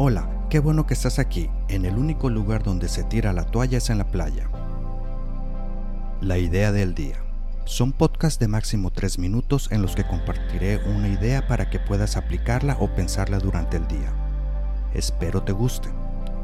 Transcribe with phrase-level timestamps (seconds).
[0.00, 1.50] Hola, qué bueno que estás aquí.
[1.66, 4.48] En el único lugar donde se tira la toalla es en la playa.
[6.20, 7.16] La idea del día.
[7.64, 12.16] Son podcasts de máximo 3 minutos en los que compartiré una idea para que puedas
[12.16, 14.12] aplicarla o pensarla durante el día.
[14.94, 15.88] Espero te guste.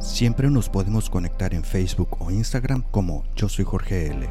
[0.00, 4.28] Siempre nos podemos conectar en Facebook o Instagram como Yo soy Jorge L.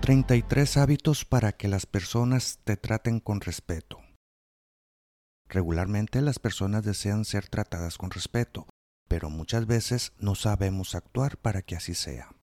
[0.00, 4.03] 33 hábitos para que las personas te traten con respeto.
[5.54, 8.66] Regularmente las personas desean ser tratadas con respeto,
[9.06, 12.34] pero muchas veces no sabemos actuar para que así sea.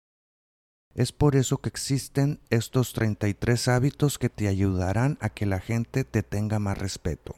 [0.96, 6.06] Es por eso que existen estos 33 hábitos que te ayudarán a que la gente
[6.06, 7.36] te tenga más respeto.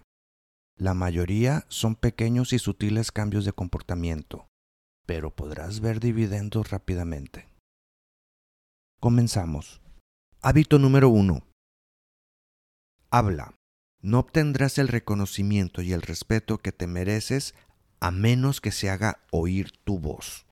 [0.77, 4.46] La mayoría son pequeños y sutiles cambios de comportamiento,
[5.08, 7.49] pero podrás ver dividendos rápidamente.
[8.99, 9.82] Comenzamos.
[10.40, 11.41] Hábito número 1.
[13.10, 13.55] Habla.
[14.03, 17.55] No obtendrás el reconocimiento y el respeto que te mereces
[18.02, 20.45] a menos que se haga oír tu voz.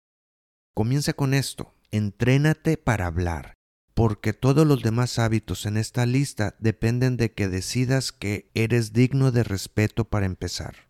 [0.73, 1.73] Comienza con esto.
[1.91, 3.55] Entrénate para hablar,
[3.93, 9.33] porque todos los demás hábitos en esta lista dependen de que decidas que eres digno
[9.33, 10.89] de respeto para empezar.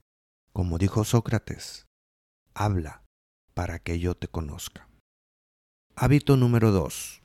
[0.53, 1.88] Como dijo Sócrates,
[2.53, 3.02] habla
[3.56, 4.88] para que yo te conozca.
[5.96, 7.21] Hábito número 2.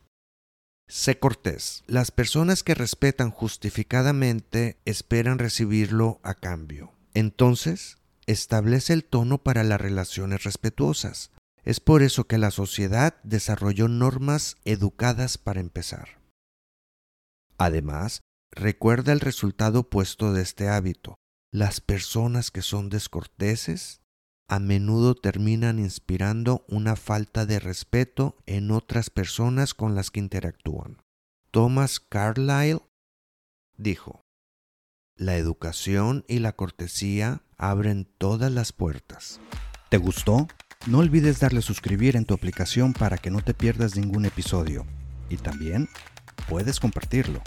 [1.06, 1.84] Sé cortés.
[1.86, 6.94] Las personas que respetan justificadamente esperan recibirlo a cambio.
[7.14, 11.30] Entonces, establece el tono para las relaciones respetuosas.
[11.62, 16.18] Es por eso que la sociedad desarrolló normas educadas para empezar.
[17.56, 21.14] Además, recuerda el resultado opuesto de este hábito.
[21.52, 24.00] Las personas que son descorteses
[24.48, 31.02] a menudo terminan inspirando una falta de respeto en otras personas con las que interactúan.
[31.50, 32.82] Thomas Carlyle
[33.76, 34.22] dijo,
[35.16, 39.40] La educación y la cortesía abren todas las puertas.
[39.88, 40.46] ¿Te gustó?
[40.86, 44.86] No olvides darle suscribir en tu aplicación para que no te pierdas ningún episodio.
[45.28, 45.88] Y también
[46.48, 47.42] puedes compartirlo.